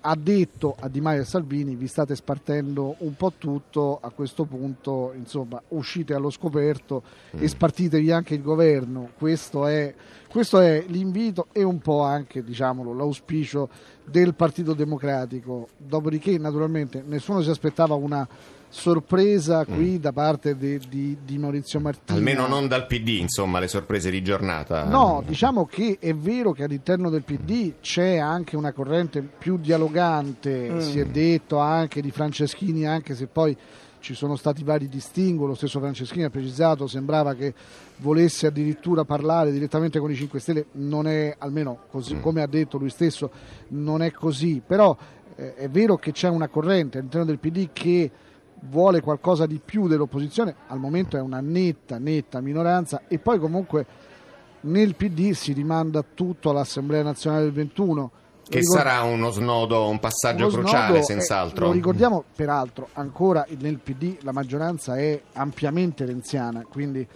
ha 0.01 0.17
detto 0.17 0.77
a 0.79 0.89
Di 0.89 1.01
Maio 1.01 1.23
e 1.23 1.25
Salvini 1.25 1.75
vi 1.75 1.87
state 1.87 2.15
spartendo 2.15 2.97
un 2.99 3.15
po' 3.15 3.33
tutto, 3.37 3.99
a 4.01 4.11
questo 4.11 4.45
punto 4.45 5.13
insomma 5.17 5.61
uscite 5.69 6.15
allo 6.15 6.31
scoperto 6.31 7.03
e 7.33 7.47
spartitevi 7.49 8.11
anche 8.11 8.35
il 8.35 8.43
governo, 8.43 9.11
questo 9.19 9.67
è, 9.67 9.95
questo 10.29 10.61
è 10.61 10.85
l'invito 10.89 11.49
e 11.53 11.63
un 11.63 11.79
po' 11.79 12.03
anche 12.03 12.43
diciamolo, 12.43 12.95
l'auspicio 12.95 13.69
del 14.05 14.35
Partito 14.35 14.73
Democratico. 14.75 15.69
Dopodiché, 15.77 16.39
naturalmente, 16.39 17.03
nessuno 17.07 17.43
si 17.43 17.51
aspettava 17.51 17.95
una 17.95 18.27
sorpresa 18.69 19.65
qui 19.65 19.99
da 19.99 20.13
parte 20.13 20.57
di, 20.57 20.79
di, 20.89 21.19
di 21.25 21.39
Maurizio 21.39 21.81
Martina. 21.81 22.19
Almeno 22.19 22.47
non 22.47 22.69
dal 22.69 22.87
PD, 22.87 23.19
insomma, 23.21 23.59
le 23.59 23.69
sorprese 23.69 24.11
di 24.11 24.23
giornata. 24.23 24.85
No, 24.85 25.23
diciamo 25.27 25.67
che 25.67 25.99
è 26.01 26.15
vero 26.15 26.53
che 26.53 26.65
all'interno 26.65 27.11
del 27.11 27.23
PD 27.23 27.75
c'è 27.81 28.17
anche 28.17 28.57
una 28.57 28.73
corrente 28.73 29.23
più 29.23 29.59
dialogante, 29.59 30.81
si 30.81 30.99
è 30.99 31.07
detto 31.07 31.59
anche 31.59 32.01
di 32.01 32.11
Franceschini, 32.11 32.87
anche 32.87 33.15
se 33.15 33.27
poi 33.27 33.57
ci 34.01 34.15
sono 34.15 34.37
stati 34.37 34.63
vari 34.63 34.89
distinguo, 34.89 35.47
lo 35.47 35.55
stesso 35.55 35.81
Franceschini 35.81 36.25
ha 36.25 36.31
precisato, 36.31 36.87
sembrava 36.87 37.35
che 37.35 37.53
volesse 37.97 38.47
addirittura 38.47 39.05
parlare 39.05 39.51
direttamente 39.51 39.99
con 39.99 40.11
i 40.11 40.15
5 40.15 40.39
Stelle, 40.39 40.67
non 40.73 41.09
è, 41.09 41.35
almeno 41.39 41.81
così, 41.91 42.21
come 42.21 42.41
ha 42.41 42.47
detto 42.47 42.79
lui 42.79 42.91
stesso, 42.91 43.31
non 43.69 44.03
è 44.03 44.13
così, 44.13 44.63
però 44.65 44.97
eh, 45.35 45.55
è 45.55 45.69
vero 45.69 45.97
che 45.97 46.13
c'è 46.13 46.29
una 46.29 46.47
corrente 46.47 46.99
all'interno 46.99 47.27
del 47.27 47.39
PD 47.39 47.71
che 47.73 48.11
vuole 48.69 49.01
qualcosa 49.01 49.47
di 49.47 49.61
più 49.65 49.89
dell'opposizione, 49.89 50.55
al 50.69 50.79
momento 50.79 51.17
è 51.17 51.21
una 51.21 51.41
netta, 51.41 51.99
netta 51.99 52.41
minoranza 52.41 53.03
e 53.09 53.19
poi 53.19 53.39
comunque 53.39 53.87
nel 54.63 54.95
PD 54.95 55.33
si 55.33 55.53
rimanda 55.53 56.05
tutto 56.15 56.51
all'Assemblea 56.51 57.03
Nazionale 57.03 57.45
del 57.45 57.53
21. 57.53 58.11
Che 58.49 58.59
Ricor- 58.61 58.79
sarà 58.79 59.03
uno 59.03 59.31
snodo, 59.31 59.89
un 59.89 59.99
passaggio 59.99 60.47
uno 60.47 60.55
cruciale, 60.59 60.85
snodo, 60.85 60.99
eh, 60.99 61.03
senz'altro. 61.03 61.67
lo 61.67 61.73
ricordiamo, 61.73 62.25
peraltro, 62.35 62.89
ancora 62.93 63.45
nel 63.59 63.79
PD 63.79 64.19
la 64.21 64.33
maggioranza 64.33 64.97
è 64.97 65.21
ampiamente 65.35 66.05
renziana, 66.05 66.65
quindi... 66.69 67.07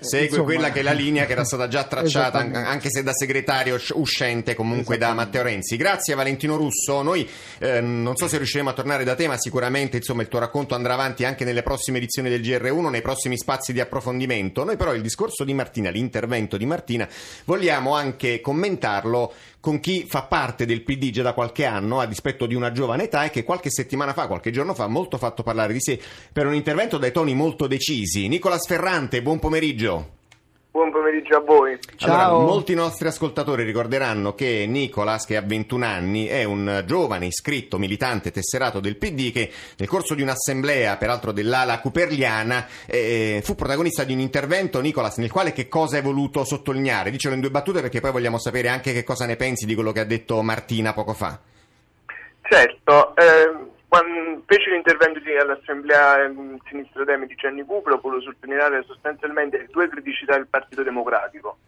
eh, 0.00 0.04
Segue 0.04 0.26
insomma- 0.26 0.44
quella 0.44 0.70
che 0.72 0.80
è 0.80 0.82
la 0.82 0.92
linea 0.92 1.26
che 1.26 1.32
era 1.32 1.44
stata 1.44 1.68
già 1.68 1.84
tracciata, 1.88 2.38
anche 2.38 2.88
se 2.90 3.02
da 3.02 3.12
segretario 3.12 3.74
usc- 3.74 3.94
uscente 3.94 4.54
comunque 4.54 4.96
da 4.96 5.12
Matteo 5.12 5.42
Renzi. 5.42 5.76
Grazie 5.76 6.14
Valentino 6.14 6.56
Russo. 6.56 7.02
Noi 7.02 7.28
eh, 7.58 7.80
non 7.80 8.16
so 8.16 8.26
se 8.26 8.38
riusciremo 8.38 8.70
a 8.70 8.72
tornare 8.72 9.04
da 9.04 9.14
te, 9.14 9.28
ma 9.28 9.38
sicuramente 9.38 9.98
insomma, 9.98 10.22
il 10.22 10.28
tuo 10.28 10.38
racconto 10.38 10.74
andrà 10.74 10.94
avanti 10.94 11.24
anche 11.24 11.44
nelle 11.44 11.62
prossime 11.62 11.98
edizioni 11.98 12.28
del 12.30 12.40
GR1, 12.40 12.88
nei 12.88 13.02
prossimi 13.02 13.36
spazi 13.36 13.72
di 13.72 13.80
approfondimento. 13.80 14.64
Noi 14.64 14.76
però 14.76 14.94
il 14.94 15.02
discorso 15.02 15.44
di 15.44 15.54
Martina, 15.54 15.90
l'intervento 15.90 16.56
di 16.56 16.66
Martina, 16.66 17.08
vogliamo 17.44 17.94
anche 17.94 18.40
commentarlo 18.40 19.32
con 19.60 19.78
chi 19.78 20.06
fa 20.08 20.22
parte 20.22 20.64
del 20.64 20.82
PD 20.82 21.10
già 21.10 21.22
da 21.22 21.34
qualche 21.34 21.66
anno, 21.66 22.00
a 22.00 22.06
dispetto 22.06 22.46
di 22.46 22.54
una 22.54 22.72
giovane 22.72 23.04
età, 23.04 23.24
e 23.24 23.30
che 23.30 23.44
qualche 23.44 23.70
settimana 23.70 24.14
fa, 24.14 24.26
qualche 24.26 24.50
giorno 24.50 24.72
fa, 24.74 24.84
ha 24.84 24.88
molto 24.88 25.18
fatto 25.18 25.42
parlare 25.42 25.74
di 25.74 25.80
sé 25.80 26.00
per 26.32 26.46
un 26.46 26.54
intervento 26.54 26.96
dai 26.96 27.12
toni 27.12 27.34
molto 27.34 27.66
decisi. 27.66 28.26
Nicolas 28.26 28.66
Ferrante, 28.66 29.20
buon 29.20 29.38
pomeriggio. 29.38 29.89
Buon 30.72 30.92
pomeriggio 30.92 31.36
a 31.36 31.40
voi. 31.40 31.76
Ciao. 31.96 32.14
Allora, 32.14 32.46
molti 32.46 32.74
nostri 32.74 33.08
ascoltatori 33.08 33.64
ricorderanno 33.64 34.36
che 34.36 34.66
Nicolas, 34.68 35.26
che 35.26 35.36
ha 35.36 35.42
21 35.42 35.84
anni, 35.84 36.26
è 36.26 36.44
un 36.44 36.84
giovane 36.86 37.26
iscritto, 37.26 37.76
militante, 37.76 38.30
tesserato 38.30 38.78
del 38.78 38.96
PD 38.96 39.32
che 39.32 39.50
nel 39.76 39.88
corso 39.88 40.14
di 40.14 40.22
un'assemblea, 40.22 40.96
peraltro 40.96 41.32
dell'ala 41.32 41.80
cuperliana, 41.80 42.68
eh, 42.86 43.40
fu 43.42 43.56
protagonista 43.56 44.04
di 44.04 44.12
un 44.12 44.20
intervento, 44.20 44.80
Nicolas, 44.80 45.16
nel 45.16 45.32
quale 45.32 45.52
che 45.52 45.66
cosa 45.66 45.96
hai 45.96 46.02
voluto 46.02 46.44
sottolineare? 46.44 47.10
Dicelo 47.10 47.34
in 47.34 47.40
due 47.40 47.50
battute 47.50 47.80
perché 47.80 48.00
poi 48.00 48.12
vogliamo 48.12 48.38
sapere 48.38 48.68
anche 48.68 48.92
che 48.92 49.02
cosa 49.02 49.26
ne 49.26 49.34
pensi 49.34 49.66
di 49.66 49.74
quello 49.74 49.90
che 49.90 50.00
ha 50.00 50.04
detto 50.04 50.40
Martina 50.40 50.92
poco 50.92 51.14
fa. 51.14 51.36
Certo, 52.42 53.16
eh, 53.16 53.69
quando 53.90 54.42
fece 54.46 54.70
l'intervento 54.70 55.18
all'Assemblea 55.40 56.24
eh, 56.24 56.32
Sinistra 56.68 57.02
Demi 57.02 57.26
di 57.26 57.34
Gianni 57.34 57.64
Cupro, 57.64 57.98
volevo 58.00 58.22
sottolineare 58.22 58.84
sostanzialmente 58.86 59.66
due 59.72 59.88
criticità 59.88 60.36
del 60.36 60.46
Partito 60.46 60.84
Democratico. 60.84 61.58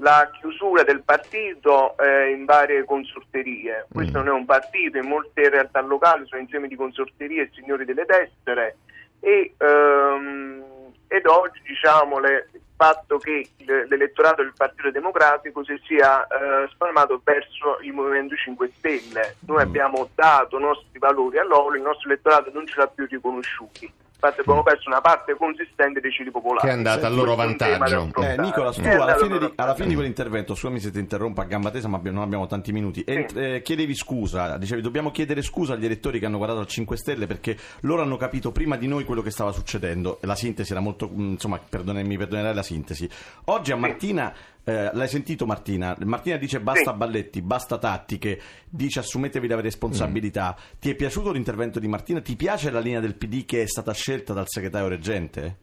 La 0.00 0.28
chiusura 0.40 0.82
del 0.82 1.02
partito 1.02 1.96
eh, 1.98 2.30
in 2.32 2.44
varie 2.46 2.84
consorterie. 2.84 3.86
Questo 3.92 4.18
Mm. 4.18 4.24
non 4.24 4.34
è 4.34 4.38
un 4.38 4.44
partito, 4.44 4.98
in 4.98 5.06
molte 5.06 5.48
realtà 5.48 5.80
locali 5.80 6.26
sono 6.26 6.40
insieme 6.40 6.66
di 6.66 6.74
consorterie 6.74 7.42
e 7.42 7.50
signori 7.54 7.84
delle 7.84 8.04
destre 8.04 8.76
e, 9.20 9.54
ehm, 9.56 10.62
ed 11.06 11.26
oggi 11.26 11.60
diciamo 11.64 12.18
le- 12.18 12.48
fatto 12.78 13.18
che 13.18 13.50
l'elettorato 13.88 14.42
del 14.42 14.52
Partito 14.56 14.92
Democratico 14.92 15.64
si 15.64 15.76
sia 15.84 16.24
eh, 16.26 16.68
spalmato 16.70 17.20
verso 17.24 17.80
il 17.82 17.92
Movimento 17.92 18.36
5 18.36 18.70
Stelle. 18.76 19.34
Noi 19.40 19.62
abbiamo 19.62 20.08
dato 20.14 20.58
i 20.58 20.62
nostri 20.62 20.96
valori 21.00 21.38
a 21.38 21.44
loro, 21.44 21.74
il 21.74 21.82
nostro 21.82 22.08
elettorato 22.08 22.52
non 22.52 22.68
ce 22.68 22.78
l'ha 22.78 22.86
più 22.86 23.04
riconosciuti. 23.06 23.92
Infatti 24.20 24.40
abbiamo 24.40 24.64
perso 24.64 24.88
una 24.88 25.00
parte 25.00 25.36
consistente 25.36 26.00
dei 26.00 26.10
ceti 26.10 26.32
popolari. 26.32 26.66
Che 26.66 26.72
è 26.72 26.76
andata 26.76 27.06
a 27.06 27.10
loro 27.10 27.36
vantaggio. 27.36 28.10
Eh, 28.20 28.36
Nicola, 28.36 28.72
tu 28.72 28.80
È 28.80 28.94
alla 28.94 29.14
fine, 29.16 29.38
di, 29.38 29.52
alla 29.54 29.74
fine 29.74 29.86
di 29.86 29.94
quell'intervento, 29.94 30.54
scusami 30.56 30.80
se 30.80 30.90
ti 30.90 30.98
interrompo 30.98 31.40
a 31.40 31.44
gamba 31.44 31.70
tesa, 31.70 31.86
ma 31.86 31.98
abbiamo- 31.98 32.16
non 32.18 32.26
abbiamo 32.26 32.48
tanti 32.48 32.72
minuti. 32.72 33.04
Sì. 33.06 33.26
eh, 33.36 33.62
chiedevi 33.62 33.94
scusa, 33.94 34.56
dicevi 34.58 34.80
dobbiamo 34.82 35.12
chiedere 35.12 35.40
scusa 35.42 35.74
agli 35.74 35.84
elettori 35.84 36.18
che 36.18 36.26
hanno 36.26 36.38
guardato 36.38 36.58
al 36.60 36.66
5 36.66 36.96
Stelle 36.96 37.28
perché 37.28 37.56
loro 37.82 38.02
hanno 38.02 38.16
capito 38.16 38.50
prima 38.50 38.76
di 38.76 38.88
noi 38.88 39.04
quello 39.04 39.22
che 39.22 39.30
stava 39.30 39.52
succedendo. 39.52 40.18
La 40.22 40.34
sintesi 40.34 40.72
era 40.72 40.80
molto, 40.80 41.08
mh, 41.08 41.20
insomma, 41.20 41.60
perdone- 41.60 42.02
mi 42.02 42.16
perdonerai 42.16 42.54
la 42.54 42.62
sintesi. 42.64 43.08
Oggi 43.44 43.70
a 43.70 43.76
Martina, 43.76 44.32
eh, 44.68 44.90
l'hai 44.92 45.08
sentito 45.08 45.46
Martina? 45.46 45.96
Martina 46.04 46.36
dice 46.36 46.60
basta 46.60 46.90
Sì. 46.92 46.96
balletti, 46.96 47.40
basta 47.42 47.78
tattiche, 47.78 48.38
dice 48.68 48.98
assumetevi 49.00 49.48
le 49.48 49.60
responsabilità. 49.62 50.54
Ti 50.78 50.90
è 50.90 50.94
piaciuto 50.94 51.32
l'intervento 51.32 51.78
di 51.78 51.88
Martina? 51.88 52.20
Ti 52.20 52.36
piace 52.36 52.70
la 52.70 52.80
linea 52.80 53.00
del 53.00 53.14
PD 53.16 53.44
che 53.46 53.62
è 53.62 53.66
stata 53.66 53.92
scelta 53.92 54.34
dal 54.34 54.44
segretario 54.46 54.88
reggente? 54.88 55.56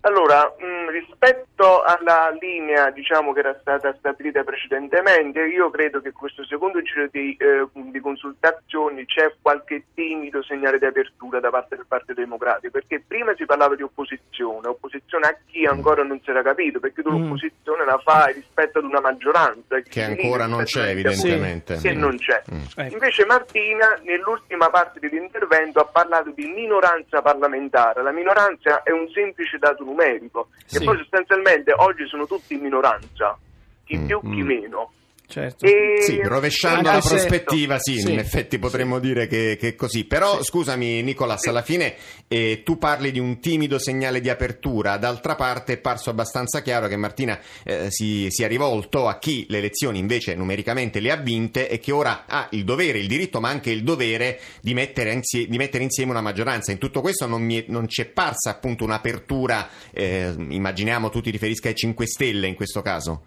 Allora, 0.00 0.42
mh, 0.44 0.90
rispetto 0.90 1.53
alla 1.82 2.34
linea 2.40 2.90
diciamo, 2.90 3.32
che 3.32 3.40
era 3.40 3.56
stata 3.60 3.94
stabilita 3.98 4.42
precedentemente, 4.44 5.40
io 5.46 5.70
credo 5.70 6.00
che 6.00 6.12
questo 6.12 6.44
secondo 6.44 6.80
giro 6.82 7.08
di, 7.10 7.36
eh, 7.38 7.66
di 7.72 8.00
consultazioni 8.00 9.04
c'è 9.06 9.32
qualche 9.40 9.84
timido 9.94 10.42
segnale 10.42 10.78
di 10.78 10.84
apertura 10.86 11.40
da 11.40 11.50
parte 11.50 11.76
del 11.76 11.86
Partito 11.86 12.14
Democratico, 12.14 12.70
perché 12.72 13.02
prima 13.06 13.34
si 13.36 13.44
parlava 13.44 13.74
di 13.74 13.82
opposizione, 13.82 14.68
opposizione 14.68 15.26
a 15.26 15.36
chi 15.46 15.64
ancora 15.64 16.02
non 16.02 16.20
si 16.22 16.30
era 16.30 16.42
capito, 16.42 16.80
perché 16.80 17.02
tu 17.02 17.10
l'opposizione 17.10 17.84
la 17.84 17.98
fai 18.02 18.34
rispetto 18.34 18.78
ad 18.78 18.84
una 18.84 19.00
maggioranza 19.00 19.80
Che 19.80 20.02
ancora 20.02 20.46
non 20.46 20.64
c'è, 20.64 20.88
evidentemente. 20.90 21.76
Che 21.80 21.94
Mm. 21.94 21.98
non 21.98 22.16
c'è. 22.16 22.42
Mm. 22.52 22.62
Ecco. 22.76 22.92
Invece 22.94 23.24
Martina 23.26 23.98
nell'ultima 24.02 24.68
parte 24.70 24.98
dell'intervento 25.00 25.80
ha 25.80 25.86
parlato 25.86 26.30
di 26.30 26.46
minoranza 26.46 27.22
parlamentare. 27.22 28.02
La 28.02 28.10
minoranza 28.12 28.82
è 28.82 28.90
un 28.90 29.08
semplice 29.10 29.58
dato 29.58 29.84
numerico 29.84 30.48
Sì. 30.66 30.78
e 30.78 30.84
poi 30.84 30.96
sostanzialmente 30.98 31.52
oggi 31.76 32.06
sono 32.06 32.26
tutti 32.26 32.54
in 32.54 32.60
minoranza, 32.60 33.38
chi 33.84 33.96
Mm, 33.96 34.06
più 34.06 34.20
chi 34.20 34.42
mm. 34.42 34.46
meno. 34.46 34.92
Certo. 35.26 35.64
E- 35.64 35.82
Sì, 36.02 36.20
rovesciando 36.22 36.90
la 36.90 36.98
prospettiva, 37.00 37.78
sì, 37.78 37.98
Sì. 37.98 38.12
in 38.12 38.18
effetti 38.18 38.58
potremmo 38.58 38.98
dire 38.98 39.26
che, 39.26 39.56
che 39.58 39.68
è 39.68 39.74
così. 39.74 40.04
Però 40.04 40.42
scusami 40.42 41.02
Nicolas, 41.02 41.46
alla 41.46 41.62
fine 41.62 41.94
eh, 42.28 42.60
tu 42.62 42.76
parli 42.76 43.10
di 43.10 43.18
un 43.18 43.40
timido 43.40 43.78
segnale 43.78 44.20
di 44.20 44.28
apertura, 44.28 44.98
d'altra 44.98 45.34
parte 45.34 45.72
è 45.74 45.76
parso 45.78 46.10
abbastanza 46.10 46.60
chiaro 46.60 46.88
che 46.88 46.96
Martina 46.96 47.40
eh, 47.64 47.86
si 47.90 48.26
sia 48.28 48.46
rivolto 48.46 49.08
a 49.08 49.18
chi 49.18 49.46
le 49.48 49.58
elezioni 49.58 49.98
invece 49.98 50.34
numericamente 50.34 51.00
le 51.00 51.10
ha 51.10 51.16
vinte 51.16 51.68
e 51.70 51.78
che 51.78 51.90
ora 51.92 52.24
ha 52.26 52.48
il 52.50 52.64
dovere, 52.64 52.98
il 52.98 53.06
diritto, 53.08 53.40
ma 53.40 53.48
anche 53.48 53.70
il 53.70 53.82
dovere 53.82 54.38
di 54.60 54.74
mettere, 54.74 55.10
insie- 55.12 55.46
di 55.48 55.56
mettere 55.56 55.84
insieme 55.84 56.10
una 56.10 56.20
maggioranza. 56.20 56.70
In 56.70 56.78
tutto 56.78 57.00
questo 57.00 57.26
non, 57.26 57.42
mi 57.42 57.62
è- 57.62 57.64
non 57.68 57.88
ci 57.88 58.02
è 58.02 58.04
parsa 58.04 58.50
appunto 58.50 58.84
un'apertura, 58.84 59.68
eh, 59.90 60.34
immaginiamo 60.36 61.08
tu 61.08 61.22
ti 61.22 61.30
riferisca 61.30 61.68
ai 61.68 61.74
5 61.74 62.06
Stelle 62.06 62.46
in 62.46 62.54
questo 62.54 62.82
caso. 62.82 63.24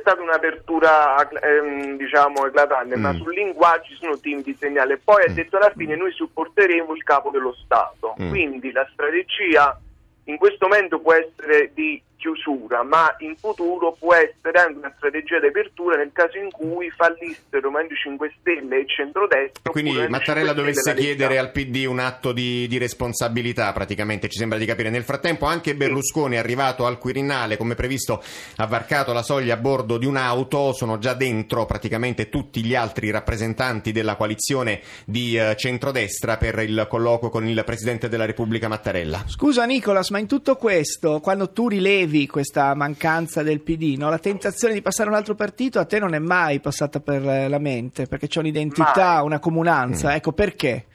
Stata 0.00 0.20
un'apertura 0.22 1.28
ehm, 1.28 1.96
diciamo 1.96 2.46
eclatante, 2.46 2.96
ma 2.96 3.12
Mm. 3.12 3.16
sul 3.20 3.34
linguaggio 3.34 3.84
ci 3.84 3.96
sono 4.00 4.18
timidi 4.18 4.56
segnali. 4.58 4.96
Poi 4.98 5.24
ha 5.24 5.30
Mm. 5.30 5.34
detto 5.34 5.56
alla 5.56 5.72
fine 5.76 5.94
noi 5.96 6.10
supporteremo 6.12 6.94
il 6.94 7.02
capo 7.02 7.30
dello 7.30 7.54
Stato. 7.64 8.14
Mm. 8.20 8.28
Quindi 8.28 8.72
la 8.72 8.88
strategia 8.92 9.78
in 10.24 10.36
questo 10.38 10.66
momento 10.68 11.00
può 11.00 11.12
essere 11.12 11.70
di 11.74 12.00
chiusura, 12.20 12.82
ma 12.82 13.14
in 13.18 13.34
futuro 13.36 13.96
può 13.98 14.14
essere 14.14 14.60
anche 14.60 14.78
una 14.78 14.92
strategia 14.96 15.40
di 15.40 15.46
apertura 15.46 15.96
nel 15.96 16.10
caso 16.12 16.36
in 16.36 16.50
cui 16.50 16.90
fallissero 16.90 17.70
Movimento 17.70 17.94
5 17.94 18.34
Stelle 18.38 18.80
e 18.80 18.84
centrodestra. 18.86 19.72
Quindi 19.72 19.92
Mattarella 20.08 20.20
5 20.20 20.24
Stelle 20.32 20.54
dovesse 20.54 20.94
chiedere 20.94 21.38
al 21.38 21.50
PD 21.50 21.86
un 21.88 21.98
atto 21.98 22.32
di, 22.32 22.68
di 22.68 22.78
responsabilità, 22.78 23.72
praticamente 23.72 24.28
ci 24.28 24.38
sembra 24.38 24.58
di 24.58 24.66
capire. 24.66 24.90
Nel 24.90 25.04
frattempo 25.04 25.46
anche 25.46 25.74
Berlusconi 25.74 26.36
è 26.36 26.38
arrivato 26.38 26.86
al 26.86 26.98
Quirinale, 26.98 27.56
come 27.56 27.74
previsto, 27.74 28.22
ha 28.56 28.66
varcato 28.66 29.12
la 29.12 29.22
soglia 29.22 29.54
a 29.54 29.56
bordo 29.56 29.96
di 29.96 30.06
un'auto, 30.06 30.72
sono 30.72 30.98
già 30.98 31.14
dentro 31.14 31.64
praticamente 31.64 32.28
tutti 32.28 32.62
gli 32.62 32.74
altri 32.74 33.10
rappresentanti 33.10 33.92
della 33.92 34.16
coalizione 34.16 34.80
di 35.06 35.36
eh, 35.36 35.56
centrodestra 35.56 36.36
per 36.36 36.58
il 36.60 36.86
colloquio 36.88 37.30
con 37.30 37.46
il 37.46 37.62
Presidente 37.64 38.08
della 38.08 38.26
Repubblica 38.26 38.68
Mattarella. 38.68 39.24
Scusa 39.26 39.64
Nicolas, 39.64 40.10
ma 40.10 40.18
in 40.18 40.26
tutto 40.26 40.56
questo, 40.56 41.20
quando 41.20 41.50
tu 41.50 41.68
rilevi 41.68 42.09
questa 42.26 42.74
mancanza 42.74 43.42
del 43.42 43.60
PD, 43.60 43.96
no, 43.96 44.10
la 44.10 44.18
tentazione 44.18 44.74
di 44.74 44.82
passare 44.82 45.08
a 45.08 45.12
un 45.12 45.18
altro 45.18 45.34
partito 45.34 45.78
a 45.78 45.84
te 45.84 45.98
non 45.98 46.14
è 46.14 46.18
mai 46.18 46.60
passata 46.60 47.00
per 47.00 47.26
eh, 47.26 47.48
la 47.48 47.58
mente, 47.58 48.06
perché 48.06 48.26
c'è 48.26 48.40
un'identità, 48.40 49.14
Mai. 49.14 49.24
una 49.24 49.38
comunanza, 49.38 50.14
ecco 50.14 50.32
perché. 50.32 50.86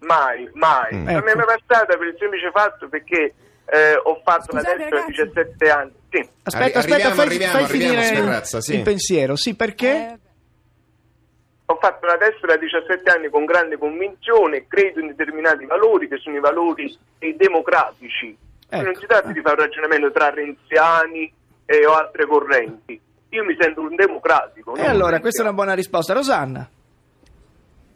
Mai, 0.00 0.48
mai. 0.54 0.94
Mm. 0.94 1.04
Non 1.06 1.22
mi 1.22 1.30
è 1.30 1.34
mai 1.34 1.46
passata 1.46 1.96
per 1.96 2.06
il 2.06 2.16
semplice 2.18 2.50
fatto 2.50 2.88
perché 2.88 3.34
eh, 3.66 3.94
ho 4.02 4.20
fatto 4.24 4.52
Scusate, 4.52 4.68
la 4.68 4.76
destra 4.76 4.98
da 4.98 5.04
ragazzi. 5.06 5.22
17 5.22 5.70
anni. 5.70 5.92
Sì. 6.10 6.28
Aspetta, 6.42 6.78
aspetta, 6.78 6.78
arriviamo, 6.78 7.14
fai, 7.14 7.26
arriviamo, 7.26 7.58
fai 7.58 7.66
finire 7.66 8.02
Sferrazza, 8.02 8.60
sì. 8.60 8.74
il 8.74 8.82
pensiero. 8.82 9.36
Sì, 9.36 9.54
perché? 9.54 9.90
Eh, 9.90 10.18
Ho 11.66 11.78
fatto 11.80 12.04
una 12.06 12.18
tessera 12.18 12.54
a 12.54 12.56
17 12.58 13.10
anni 13.10 13.30
con 13.30 13.44
grande 13.44 13.78
convinzione, 13.78 14.66
credo 14.66 15.00
in 15.00 15.06
determinati 15.06 15.64
valori 15.64 16.08
che 16.08 16.18
sono 16.18 16.36
i 16.36 16.40
valori 16.40 16.94
democratici. 17.36 18.36
Ecco. 18.74 18.84
Non 18.84 18.94
si 18.94 19.06
tratta 19.06 19.30
di 19.30 19.40
fare 19.42 19.60
un 19.60 19.66
ragionamento 19.66 20.10
tra 20.12 20.30
renziani 20.30 21.30
e 21.66 21.86
o 21.86 21.92
altre 21.94 22.26
correnti. 22.26 22.98
Io 23.28 23.44
mi 23.44 23.54
sento 23.58 23.82
un 23.82 23.94
democratico. 23.94 24.74
E 24.74 24.86
allora, 24.86 25.20
questa 25.20 25.40
è 25.42 25.44
una 25.44 25.52
buona 25.52 25.74
risposta. 25.74 26.14
Rosanna. 26.14 26.66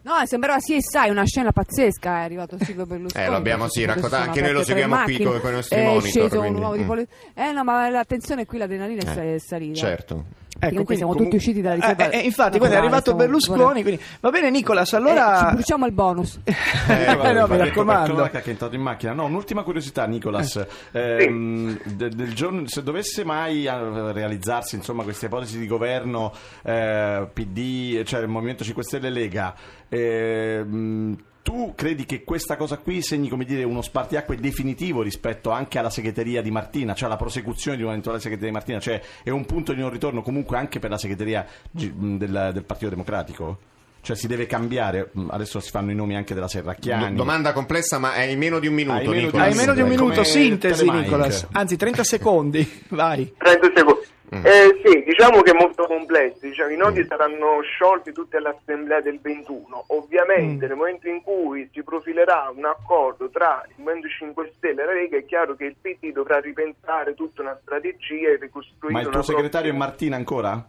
No, 0.03 0.13
sembrava 0.25 0.59
sì 0.59 0.75
e 0.75 0.81
sai, 0.81 1.09
una 1.09 1.25
scena 1.25 1.51
pazzesca 1.51 2.19
è 2.19 2.23
arrivato 2.23 2.57
Silvio 2.61 2.85
Berlusconi. 2.85 3.25
Eh, 3.25 3.27
lo 3.29 3.35
abbiamo, 3.35 3.67
sì, 3.67 3.83
raccontato, 3.83 4.23
anche 4.23 4.39
noi 4.39 4.53
lo 4.53 4.63
seguiamo 4.63 5.03
qui 5.03 5.21
con- 5.21 5.41
con 5.41 5.51
i 5.51 5.55
nostri 5.55 5.77
è 5.79 5.83
monitor, 5.83 6.09
sceso 6.09 6.39
quindi, 6.39 6.57
un 6.57 6.63
uomo 6.63 6.75
di 6.77 6.83
mm. 6.83 6.87
poli- 6.87 7.07
Eh 7.33 7.51
no, 7.51 7.63
ma 7.65 7.89
l'attenzione 7.89 8.45
qui, 8.45 8.57
l'adrenalina 8.57 9.01
è- 9.13 9.33
è 9.33 9.39
salita. 9.39 9.79
Certo. 9.79 10.25
Praticamente 10.57 10.83
quindi 10.85 10.95
siamo 10.95 11.11
comunque- 11.13 11.23
tutti 11.25 11.35
usciti 11.35 11.61
dalla 11.61 11.75
riserva. 11.75 12.09
Eh, 12.09 12.17
eh, 12.17 12.21
infatti, 12.25 12.57
quindi 12.57 12.75
è 12.75 12.79
naturale, 12.79 12.95
arrivato 12.95 13.15
Berlusconi. 13.15 13.81
Quindi... 13.83 14.01
Va 14.19 14.29
bene, 14.29 14.49
Nicolas. 14.49 14.93
Allora. 14.93 15.35
Eh, 15.35 15.49
ci 15.49 15.53
bruciamo 15.55 15.85
il 15.85 15.91
bonus. 15.91 16.39
Eh, 16.43 16.51
Eh, 16.89 17.05
vabbè, 17.15 17.33
no, 17.33 17.47
mi 17.47 17.57
raccomando. 17.57 18.23
che 18.31 18.43
è 18.43 18.49
entrato 18.49 18.75
in 18.75 18.81
macchina. 18.81 19.13
No, 19.13 19.25
un'ultima 19.25 19.63
curiosità, 19.63 20.05
Nicolas. 20.05 20.65
Ehm, 20.91 21.77
de- 21.83 22.09
del 22.09 22.33
giorno, 22.33 22.63
se 22.67 22.83
dovesse 22.83 23.23
mai 23.23 23.65
eh, 23.65 24.11
realizzarsi 24.11 24.75
insomma, 24.75 25.03
questa 25.03 25.27
ipotesi 25.27 25.59
di 25.59 25.67
governo 25.67 26.33
eh, 26.63 27.27
PD, 27.31 28.03
cioè 28.03 28.21
il 28.21 28.27
Movimento 28.27 28.63
5 28.63 28.83
Stelle 28.83 29.09
Lega, 29.09 29.53
ehm, 29.89 31.15
tu 31.47 31.71
credi 31.75 32.03
che 32.03 32.25
questa 32.25 32.57
cosa 32.57 32.77
qui 32.77 33.01
segni 33.01 33.29
come 33.29 33.45
dire 33.45 33.63
uno 33.63 33.81
spartiacque 33.81 34.35
definitivo 34.35 35.01
rispetto 35.01 35.49
anche 35.49 35.79
alla 35.79 35.89
segreteria 35.89 36.41
di 36.41 36.51
Martina, 36.51 36.93
cioè 36.93 37.07
alla 37.07 37.15
prosecuzione 37.15 37.77
di 37.77 37.83
un'eventuale 37.83 38.19
segreteria 38.19 38.49
di 38.49 38.57
Martina, 38.57 38.79
cioè 38.81 39.01
è 39.23 39.29
un 39.29 39.45
punto 39.45 39.71
di 39.71 39.79
non 39.79 39.89
ritorno 39.89 40.21
comunque 40.21 40.57
anche 40.57 40.79
per 40.79 40.89
la 40.89 40.97
segreteria 40.97 41.47
del, 41.71 42.17
del 42.53 42.63
Partito 42.65 42.89
Democratico? 42.89 43.59
Cioè 44.01 44.17
si 44.17 44.27
deve 44.27 44.45
cambiare, 44.45 45.09
adesso 45.29 45.61
si 45.61 45.69
fanno 45.69 45.91
i 45.91 45.95
nomi 45.95 46.17
anche 46.17 46.33
della 46.33 46.49
Serracchiani. 46.49 47.11
Do- 47.11 47.15
domanda 47.15 47.53
complessa, 47.53 47.97
ma 47.97 48.13
è 48.15 48.23
in 48.23 48.39
meno 48.39 48.59
di 48.59 48.67
un 48.67 48.73
minuto. 48.73 48.97
Hai 48.97 49.53
meno 49.55 49.73
di 49.73 49.81
un 49.81 49.87
Nicolas. 49.87 49.95
Di 49.95 49.95
minuto, 49.95 50.23
sintesi. 50.25 50.89
Nicolas. 50.89 51.47
Anzi, 51.53 51.77
30 51.77 52.03
secondi. 52.03 52.83
Vai. 52.89 53.33
30 53.37 53.71
secondi. 53.73 54.05
Mm. 54.35 54.45
Eh, 54.45 54.81
sì, 54.83 55.03
diciamo 55.05 55.41
che 55.41 55.51
è 55.51 55.53
molto 55.53 55.85
complesso. 55.85 56.39
Diciamo, 56.41 56.71
I 56.71 56.75
nodi 56.77 57.05
saranno 57.05 57.61
sciolti 57.61 58.11
tutti 58.11 58.35
all'assemblea 58.35 58.99
del 58.99 59.19
21. 59.21 59.85
Ovviamente, 59.87 60.65
Mm. 60.65 60.67
nel 60.67 60.77
momento 60.77 61.07
in 61.07 61.21
cui 61.21 61.69
si 61.71 61.81
profilerà 61.81 62.51
un 62.53 62.65
accordo 62.65 63.29
tra 63.29 63.63
il 63.69 63.75
Movimento 63.77 64.09
5 64.09 64.53
Stelle 64.57 64.83
e 64.83 64.85
la 64.85 64.93
Lega, 64.93 65.17
è 65.17 65.25
chiaro 65.25 65.55
che 65.55 65.63
il 65.65 65.75
PD 65.79 66.11
dovrà 66.11 66.39
ripensare 66.39 67.13
tutta 67.13 67.41
una 67.41 67.57
strategia 67.61 68.29
e 68.29 68.37
ricostruire 68.37 68.93
Ma 68.93 69.01
il 69.01 69.09
tuo 69.09 69.21
segretario 69.21 69.71
è 69.71 69.75
Martina 69.75 70.17
ancora? 70.17 70.61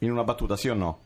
In 0.00 0.10
una 0.10 0.24
battuta, 0.24 0.56
sì 0.56 0.68
o 0.68 0.74
no? 0.74 1.00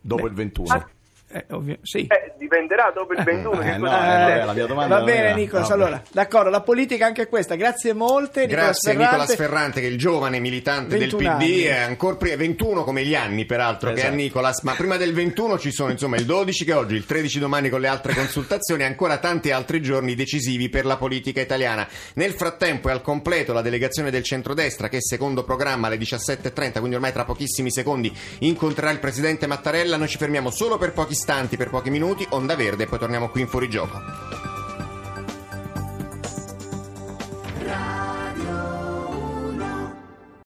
Dopo 0.00 0.26
il 0.26 0.32
21. 0.32 0.72
Ah, 0.72 0.88
Eh, 1.32 1.44
ovvio- 1.50 1.78
sì. 1.82 2.06
Eh, 2.08 2.32
dipenderà 2.38 2.90
dopo 2.94 3.12
il 3.12 3.22
21. 3.22 3.60
Eh, 3.60 3.64
che 3.64 3.76
no, 3.78 3.86
cosa 3.86 4.52
eh, 4.52 4.66
domanda 4.66 4.98
Va 4.98 5.04
bene, 5.04 5.34
Nicolas. 5.34 5.68
vabbè. 5.68 5.80
Allora, 5.82 6.02
d'accordo, 6.10 6.50
la 6.50 6.60
politica 6.62 7.06
anche 7.06 7.28
questa. 7.28 7.54
Grazie 7.54 7.92
molte, 7.92 8.46
Nicolas 8.46 8.64
Grazie 8.64 8.92
Ferrante. 8.92 9.10
Nicolas 9.16 9.34
Ferrante 9.36 9.80
che 9.80 9.86
è 9.86 9.90
il 9.90 9.98
giovane 9.98 10.38
militante 10.40 10.88
del 10.98 11.08
21 11.10 11.20
PD, 11.22 11.26
anni. 11.30 11.60
è 11.62 11.76
ancora 11.78 12.16
prima, 12.16 12.36
21 12.36 12.84
come 12.84 13.04
gli 13.04 13.14
anni 13.14 13.44
peraltro 13.46 13.90
che 13.90 13.98
Esatto. 13.98 14.12
ha 14.12 14.16
Nicolas, 14.16 14.62
ma 14.62 14.74
prima 14.74 14.96
del 14.96 15.12
21 15.12 15.58
ci 15.58 15.70
sono 15.70 15.90
insomma 15.92 16.16
il 16.16 16.24
12 16.24 16.64
che 16.64 16.72
è 16.72 16.76
oggi, 16.76 16.94
il 16.96 17.04
13 17.06 17.38
domani 17.38 17.68
con 17.68 17.80
le 17.80 17.88
altre 17.88 18.14
consultazioni 18.14 18.82
e 18.82 18.86
ancora 18.86 19.18
tanti 19.18 19.52
altri 19.52 19.80
giorni 19.80 20.14
decisivi 20.16 20.68
per 20.68 20.84
la 20.84 20.96
politica 20.96 21.40
italiana. 21.40 21.86
Nel 22.14 22.32
frattempo 22.32 22.88
è 22.88 22.92
al 22.92 23.02
completo 23.02 23.52
la 23.52 23.62
delegazione 23.62 24.10
del 24.10 24.24
centrodestra 24.24 24.88
che 24.88 24.98
secondo 25.00 25.44
programma 25.44 25.86
alle 25.86 25.96
17.30, 25.96 26.78
quindi 26.78 26.94
ormai 26.96 27.12
tra 27.12 27.24
pochissimi 27.24 27.70
secondi 27.70 28.12
incontrerà 28.40 28.90
il 28.90 28.98
presidente 28.98 29.46
Mattarella, 29.46 29.96
noi 29.96 30.08
ci 30.08 30.18
fermiamo 30.18 30.50
solo 30.50 30.76
per 30.76 30.92
pochi 30.92 31.14
istanti, 31.20 31.58
per 31.58 31.68
pochi 31.68 31.90
minuti, 31.90 32.26
onda 32.30 32.56
verde 32.56 32.84
e 32.84 32.86
poi 32.86 32.98
torniamo 32.98 33.28
qui 33.28 33.42
in 33.42 33.48
fuorigioco. 33.48 34.49